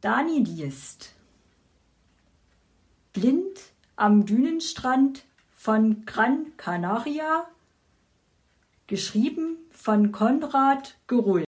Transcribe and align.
Dani 0.00 0.38
liest 0.38 1.12
Blind 3.12 3.58
am 3.96 4.26
Dünenstrand 4.26 5.24
von 5.56 6.04
Gran 6.04 6.56
Canaria, 6.56 7.48
geschrieben 8.86 9.56
von 9.72 10.12
Konrad 10.12 10.96
Gerull. 11.08 11.47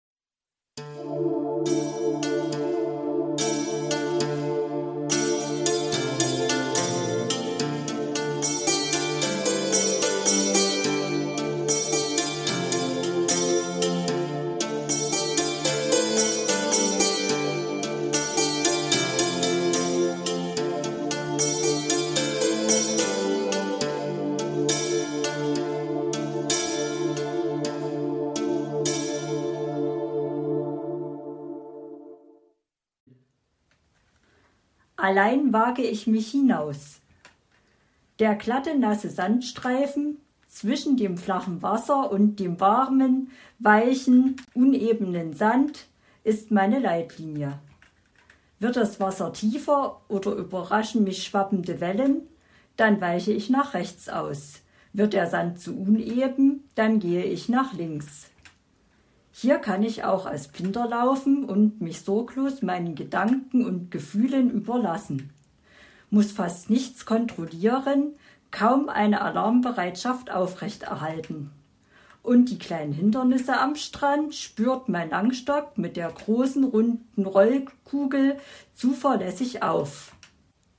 Allein 35.03 35.51
wage 35.51 35.81
ich 35.81 36.07
mich 36.07 36.31
hinaus. 36.31 37.01
Der 38.19 38.35
glatte, 38.35 38.79
nasse 38.79 39.09
Sandstreifen 39.09 40.17
zwischen 40.47 40.95
dem 40.95 41.17
flachen 41.17 41.61
Wasser 41.61 42.09
und 42.09 42.39
dem 42.39 42.61
warmen, 42.61 43.29
weichen, 43.59 44.37
unebenen 44.53 45.33
Sand 45.33 45.87
ist 46.23 46.51
meine 46.51 46.79
Leitlinie. 46.79 47.59
Wird 48.59 48.77
das 48.77 49.01
Wasser 49.01 49.33
tiefer 49.33 49.99
oder 50.07 50.35
überraschen 50.35 51.03
mich 51.03 51.25
schwappende 51.25 51.81
Wellen, 51.81 52.21
dann 52.77 53.01
weiche 53.01 53.33
ich 53.33 53.49
nach 53.49 53.73
rechts 53.73 54.07
aus. 54.07 54.61
Wird 54.93 55.11
der 55.11 55.27
Sand 55.27 55.59
zu 55.59 55.77
uneben, 55.77 56.69
dann 56.75 56.99
gehe 56.99 57.25
ich 57.25 57.49
nach 57.49 57.73
links. 57.73 58.29
Hier 59.35 59.57
kann 59.57 59.81
ich 59.81 60.03
auch 60.03 60.27
als 60.27 60.47
Blinder 60.47 60.87
laufen 60.87 61.43
und 61.43 61.81
mich 61.81 62.01
sorglos 62.01 62.61
meinen 62.61 62.93
Gedanken 62.93 63.65
und 63.65 63.89
Gefühlen 63.89 64.51
überlassen. 64.51 65.31
Muss 66.11 66.31
fast 66.31 66.69
nichts 66.69 67.07
kontrollieren, 67.07 68.13
kaum 68.51 68.89
eine 68.89 69.21
Alarmbereitschaft 69.21 70.29
aufrechterhalten. 70.29 71.49
Und 72.21 72.51
die 72.51 72.59
kleinen 72.59 72.93
Hindernisse 72.93 73.59
am 73.59 73.75
Strand 73.75 74.35
spürt 74.35 74.87
mein 74.87 75.09
Langstock 75.09 75.79
mit 75.79 75.97
der 75.97 76.11
großen 76.11 76.63
runden 76.63 77.25
Rollkugel 77.25 78.37
zuverlässig 78.75 79.63
auf. 79.63 80.13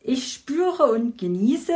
Ich 0.00 0.32
spüre 0.32 0.84
und 0.84 1.18
genieße 1.18 1.74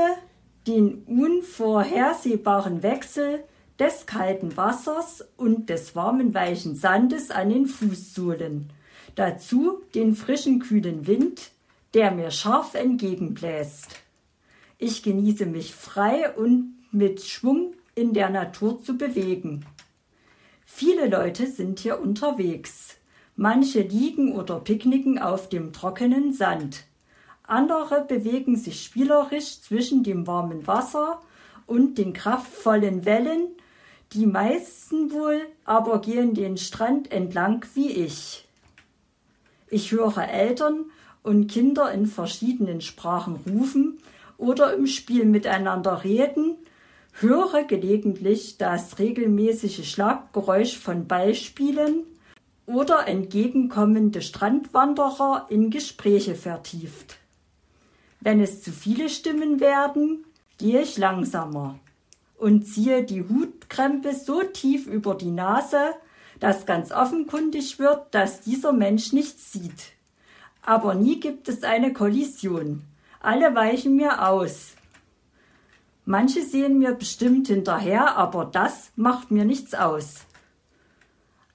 den 0.68 1.02
unvorhersehbaren 1.06 2.84
Wechsel 2.84 3.42
des 3.78 4.06
kalten 4.06 4.56
Wassers 4.56 5.24
und 5.36 5.68
des 5.68 5.94
warmen 5.94 6.34
weichen 6.34 6.74
Sandes 6.74 7.30
an 7.30 7.50
den 7.50 7.66
Fußsohlen. 7.66 8.70
Dazu 9.14 9.82
den 9.94 10.14
frischen 10.14 10.58
kühlen 10.60 11.06
Wind, 11.06 11.50
der 11.94 12.10
mir 12.10 12.30
scharf 12.30 12.74
entgegenbläst. 12.74 13.96
Ich 14.78 15.02
genieße 15.02 15.46
mich 15.46 15.74
frei 15.74 16.32
und 16.34 16.74
mit 16.92 17.22
Schwung 17.22 17.74
in 17.94 18.14
der 18.14 18.30
Natur 18.30 18.82
zu 18.82 18.96
bewegen. 18.96 19.64
Viele 20.64 21.08
Leute 21.08 21.46
sind 21.46 21.80
hier 21.80 22.00
unterwegs. 22.00 22.96
Manche 23.34 23.80
liegen 23.80 24.32
oder 24.36 24.60
picknicken 24.60 25.18
auf 25.18 25.48
dem 25.48 25.72
trockenen 25.72 26.32
Sand. 26.32 26.84
Andere 27.44 28.04
bewegen 28.04 28.56
sich 28.56 28.82
spielerisch 28.82 29.60
zwischen 29.60 30.02
dem 30.02 30.26
warmen 30.26 30.66
Wasser 30.66 31.22
und 31.66 31.98
den 31.98 32.12
kraftvollen 32.12 33.04
Wellen 33.04 33.48
die 34.12 34.26
meisten 34.26 35.12
wohl 35.12 35.40
aber 35.64 36.00
gehen 36.00 36.34
den 36.34 36.56
Strand 36.56 37.12
entlang 37.12 37.64
wie 37.74 37.90
ich. 37.90 38.46
Ich 39.68 39.92
höre 39.92 40.26
Eltern 40.28 40.86
und 41.22 41.48
Kinder 41.48 41.92
in 41.92 42.06
verschiedenen 42.06 42.80
Sprachen 42.80 43.36
rufen 43.46 43.98
oder 44.38 44.72
im 44.74 44.86
Spiel 44.86 45.26
miteinander 45.26 46.04
reden, 46.04 46.56
höre 47.12 47.64
gelegentlich 47.64 48.56
das 48.56 48.98
regelmäßige 48.98 49.86
Schlaggeräusch 49.86 50.78
von 50.78 51.06
Ballspielen 51.06 52.04
oder 52.64 53.08
entgegenkommende 53.08 54.22
Strandwanderer 54.22 55.46
in 55.50 55.70
Gespräche 55.70 56.34
vertieft. 56.34 57.18
Wenn 58.20 58.40
es 58.40 58.62
zu 58.62 58.72
viele 58.72 59.10
Stimmen 59.10 59.60
werden, 59.60 60.24
gehe 60.56 60.80
ich 60.80 60.96
langsamer 60.96 61.78
und 62.38 62.64
ziehe 62.64 63.04
die 63.04 63.22
Hutkrempe 63.22 64.14
so 64.14 64.42
tief 64.42 64.86
über 64.86 65.14
die 65.14 65.30
Nase, 65.30 65.94
dass 66.40 66.66
ganz 66.66 66.92
offenkundig 66.92 67.78
wird, 67.78 68.14
dass 68.14 68.40
dieser 68.40 68.72
Mensch 68.72 69.12
nichts 69.12 69.52
sieht. 69.52 69.92
Aber 70.62 70.94
nie 70.94 71.18
gibt 71.20 71.48
es 71.48 71.64
eine 71.64 71.92
Kollision. 71.92 72.84
Alle 73.20 73.54
weichen 73.54 73.96
mir 73.96 74.28
aus. 74.28 74.74
Manche 76.04 76.42
sehen 76.42 76.78
mir 76.78 76.94
bestimmt 76.94 77.48
hinterher, 77.48 78.16
aber 78.16 78.44
das 78.44 78.92
macht 78.96 79.30
mir 79.30 79.44
nichts 79.44 79.74
aus. 79.74 80.24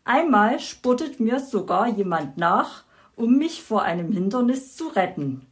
Einmal 0.03 0.59
spottet 0.59 1.19
mir 1.19 1.39
sogar 1.39 1.88
jemand 1.88 2.38
nach, 2.38 2.83
um 3.15 3.38
mich 3.38 3.63
vor 3.63 3.83
einem 3.83 4.11
Hindernis 4.11 4.75
zu 4.75 4.89
retten. 4.89 5.45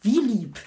Wie 0.00 0.20
lieb! 0.20 0.58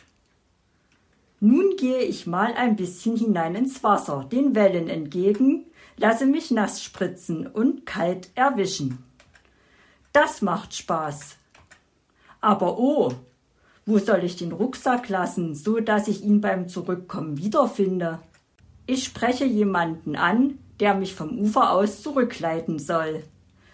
Nun 1.39 1.75
gehe 1.77 1.99
ich 1.99 2.27
mal 2.27 2.53
ein 2.53 2.75
bisschen 2.75 3.17
hinein 3.17 3.55
ins 3.55 3.83
Wasser, 3.83 4.27
den 4.31 4.55
Wellen 4.55 4.87
entgegen, 4.87 5.65
lasse 5.97 6.25
mich 6.25 6.51
nass 6.51 6.81
spritzen 6.81 7.47
und 7.47 7.85
kalt 7.85 8.29
erwischen. 8.35 9.03
Das 10.13 10.41
macht 10.41 10.73
Spaß. 10.73 11.37
Aber 12.41 12.79
oh, 12.79 13.11
wo 13.85 13.97
soll 13.99 14.23
ich 14.23 14.37
den 14.37 14.51
Rucksack 14.51 15.09
lassen, 15.09 15.55
so 15.55 15.79
dass 15.79 16.07
ich 16.07 16.23
ihn 16.23 16.41
beim 16.41 16.67
Zurückkommen 16.67 17.37
wiederfinde? 17.37 18.19
Ich 18.87 19.03
spreche 19.03 19.45
jemanden 19.45 20.15
an, 20.15 20.59
der 20.79 20.95
mich 20.95 21.15
vom 21.15 21.37
Ufer 21.37 21.71
aus 21.71 22.01
zurückleiten 22.01 22.79
soll. 22.79 23.23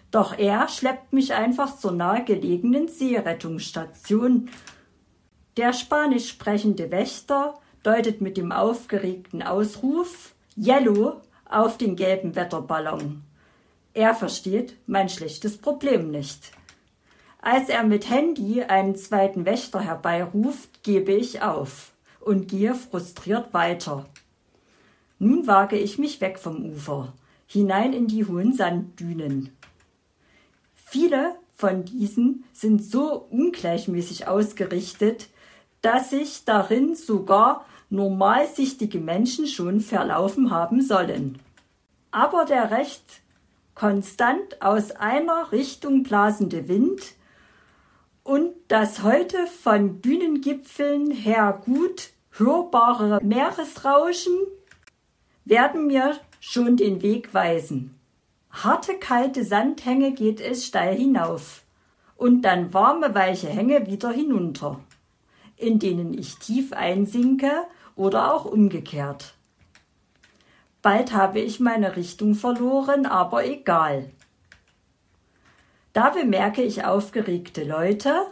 Doch 0.10 0.38
er 0.38 0.68
schleppt 0.68 1.14
mich 1.14 1.34
einfach 1.34 1.78
zur 1.78 1.94
nahegelegenen 1.94 2.88
Seerettungsstation 2.88 4.50
der 5.62 5.74
spanisch 5.74 6.28
sprechende 6.28 6.90
Wächter 6.90 7.54
deutet 7.84 8.20
mit 8.20 8.36
dem 8.36 8.52
aufgeregten 8.52 9.44
Ausruf 9.44 10.34
Yellow 10.58 11.22
auf 11.46 11.78
den 11.78 11.96
gelben 11.96 12.36
Wetterballon. 12.36 13.22
Er 13.94 14.16
versteht 14.16 14.76
mein 14.88 15.08
schlechtes 15.08 15.60
Problem 15.60 16.10
nicht. 16.10 16.52
Als 17.44 17.70
er 17.70 17.84
mit 17.84 18.10
Handy 18.10 18.64
einen 18.64 18.96
zweiten 18.96 19.46
Wächter 19.46 19.82
herbeiruft, 19.82 20.82
gebe 20.82 21.12
ich 21.12 21.44
auf 21.44 21.92
und 22.20 22.48
gehe 22.48 22.74
frustriert 22.74 23.54
weiter. 23.54 24.08
Nun 25.20 25.46
wage 25.46 25.78
ich 25.78 26.00
mich 26.00 26.22
weg 26.22 26.40
vom 26.40 26.66
Ufer, 26.66 27.14
hinein 27.46 27.94
in 27.94 28.08
die 28.08 28.26
hohen 28.26 28.54
Sanddünen. 28.54 29.56
Viele 30.74 31.36
von 31.54 31.86
diesen 31.86 32.46
sind 32.52 32.84
so 32.84 33.28
ungleichmäßig 33.30 34.28
ausgerichtet, 34.28 35.30
dass 35.82 36.12
sich 36.12 36.46
darin 36.46 36.96
sogar 36.96 37.66
normalsichtige 37.90 39.00
Menschen 39.00 39.48
schon 39.48 39.82
verlaufen 39.82 40.52
haben 40.52 40.82
sollen. 40.82 41.40
Aber 42.12 42.46
der 42.46 42.72
recht 42.72 43.22
konstant 43.76 44.62
aus 44.62 44.92
einer 44.92 45.52
Richtung 45.52 46.04
blasende 46.04 46.68
Wind 46.68 47.16
und 48.24 48.54
das 48.68 49.04
heute 49.04 49.48
von 49.48 50.02
Dünengipfeln 50.02 51.12
her 51.12 51.62
gut 51.66 52.12
hörbare 52.32 53.20
Meeresrauschen 53.24 54.38
werden 55.44 55.88
mir 55.88 56.18
schon 56.40 56.78
den 56.78 57.02
Weg 57.02 57.34
weisen. 57.34 57.96
Harte, 58.52 58.96
kalte 58.96 59.44
Sandhänge 59.44 60.12
geht 60.14 60.40
es 60.40 60.66
steil 60.66 60.96
hinauf 60.96 61.64
und 62.16 62.44
dann 62.44 62.74
warme, 62.74 63.16
weiche 63.16 63.48
Hänge 63.48 63.88
wieder 63.88 64.12
hinunter 64.12 64.80
in 65.62 65.80
denen 65.80 66.14
ich 66.14 66.38
tief 66.38 66.74
einsinke 66.74 67.52
oder 67.96 68.34
auch 68.34 68.46
umgekehrt. 68.46 69.36
Bald 70.82 71.14
habe 71.14 71.40
ich 71.40 71.60
meine 71.60 71.96
Richtung 71.96 72.34
verloren, 72.34 73.06
aber 73.06 73.46
egal. 73.46 74.10
Da 75.94 76.10
bemerke 76.10 76.64
ich 76.64 76.86
aufgeregte 76.86 77.64
Leute, 77.64 78.26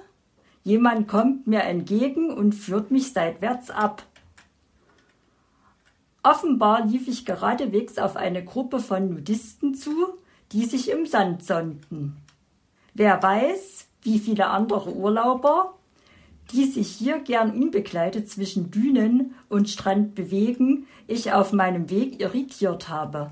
jemand 0.64 1.08
kommt 1.08 1.46
mir 1.46 1.64
entgegen 1.64 2.32
und 2.32 2.54
führt 2.54 2.90
mich 2.90 3.14
seitwärts 3.14 3.70
ab. 3.70 4.04
Offenbar 6.24 6.86
lief 6.86 7.08
ich 7.08 7.26
geradewegs 7.26 7.98
auf 7.98 8.16
eine 8.16 8.44
Gruppe 8.44 8.80
von 8.80 9.10
Nudisten 9.10 9.76
zu, 9.76 10.18
die 10.52 10.66
sich 10.66 10.90
im 10.90 11.06
Sand 11.06 11.44
sonnten. 11.44 12.18
Wer 12.94 13.22
weiß, 13.22 13.88
wie 14.02 14.20
viele 14.20 14.48
andere 14.48 14.94
Urlauber, 14.94 15.76
die 16.52 16.66
sich 16.66 16.90
hier 16.90 17.20
gern 17.20 17.52
unbegleitet 17.52 18.30
zwischen 18.30 18.72
Dünen 18.72 19.36
und 19.50 19.70
Strand 19.70 20.16
bewegen, 20.16 20.88
ich 21.08 21.32
auf 21.32 21.54
meinem 21.54 21.90
Weg 21.90 22.20
irritiert 22.20 22.90
habe. 22.90 23.32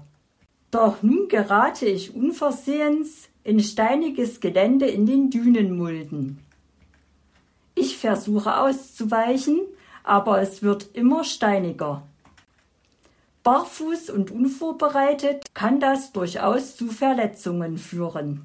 Doch 0.72 1.02
nun 1.02 1.28
gerate 1.28 1.86
ich 1.86 2.16
unversehens 2.16 3.30
in 3.44 3.60
steiniges 3.60 4.40
Gelände 4.40 4.86
in 4.86 5.06
den 5.06 5.30
Dünenmulden. 5.30 6.40
Ich 7.76 7.98
versuche 7.98 8.58
auszuweichen, 8.58 9.62
aber 10.04 10.42
es 10.42 10.62
wird 10.64 10.90
immer 10.94 11.24
steiniger. 11.24 12.04
Barfuß 13.44 14.10
und 14.10 14.30
unvorbereitet 14.30 15.46
kann 15.54 15.80
das 15.80 16.12
durchaus 16.12 16.76
zu 16.76 16.88
Verletzungen 16.88 17.78
führen. 17.78 18.44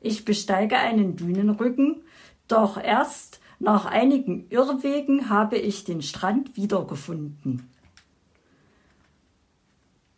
Ich 0.00 0.24
besteige 0.24 0.78
einen 0.78 1.16
Dünenrücken, 1.16 2.02
doch 2.48 2.76
erst 2.82 3.40
nach 3.58 3.86
einigen 3.86 4.46
Irrwegen 4.50 5.30
habe 5.30 5.56
ich 5.56 5.84
den 5.84 6.02
Strand 6.02 6.56
wiedergefunden. 6.56 7.70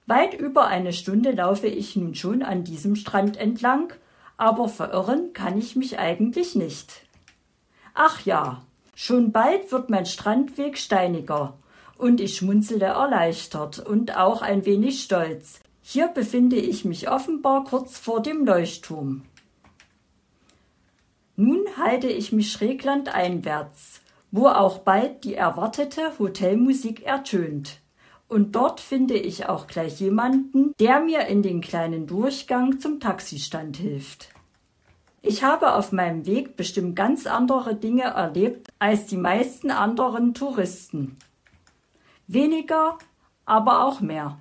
Weit 0.06 0.34
über 0.34 0.66
eine 0.66 0.92
Stunde 0.92 1.32
laufe 1.32 1.66
ich 1.66 1.94
nun 1.94 2.14
schon 2.14 2.42
an 2.42 2.64
diesem 2.64 2.96
Strand 2.96 3.36
entlang, 3.36 3.92
aber 4.38 4.68
verirren 4.68 5.32
kann 5.34 5.58
ich 5.58 5.76
mich 5.76 5.98
eigentlich 5.98 6.54
nicht. 6.54 7.02
Ach 7.94 8.24
ja, 8.24 8.62
schon 8.94 9.32
bald 9.32 9.70
wird 9.70 9.90
mein 9.90 10.06
Strandweg 10.06 10.78
steiniger, 10.78 11.58
und 11.98 12.20
ich 12.20 12.36
schmunzele 12.36 12.86
erleichtert 12.86 13.80
und 13.80 14.16
auch 14.16 14.40
ein 14.40 14.64
wenig 14.64 15.02
stolz. 15.02 15.60
Hier 15.82 16.08
befinde 16.08 16.56
ich 16.56 16.84
mich 16.84 17.10
offenbar 17.10 17.64
kurz 17.64 17.98
vor 17.98 18.22
dem 18.22 18.46
Leuchtturm. 18.46 19.22
Nun 21.40 21.66
halte 21.76 22.08
ich 22.08 22.32
mich 22.32 22.50
schräglandeinwärts, 22.50 24.00
wo 24.32 24.48
auch 24.48 24.78
bald 24.78 25.22
die 25.22 25.36
erwartete 25.36 26.18
Hotelmusik 26.18 27.04
ertönt. 27.06 27.78
Und 28.26 28.56
dort 28.56 28.80
finde 28.80 29.14
ich 29.14 29.48
auch 29.48 29.68
gleich 29.68 30.00
jemanden, 30.00 30.72
der 30.80 30.98
mir 30.98 31.26
in 31.28 31.42
den 31.42 31.60
kleinen 31.60 32.08
Durchgang 32.08 32.80
zum 32.80 32.98
Taxistand 32.98 33.76
hilft. 33.76 34.30
Ich 35.22 35.44
habe 35.44 35.74
auf 35.74 35.92
meinem 35.92 36.26
Weg 36.26 36.56
bestimmt 36.56 36.96
ganz 36.96 37.28
andere 37.28 37.76
Dinge 37.76 38.02
erlebt 38.02 38.70
als 38.80 39.06
die 39.06 39.16
meisten 39.16 39.70
anderen 39.70 40.34
Touristen. 40.34 41.18
Weniger, 42.26 42.98
aber 43.44 43.84
auch 43.84 44.00
mehr. 44.00 44.40